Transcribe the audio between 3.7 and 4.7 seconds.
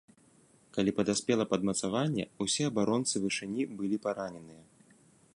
былі параненыя.